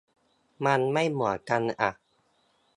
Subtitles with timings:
[0.65, 1.89] มันไม่เหมือนกันอ่ะ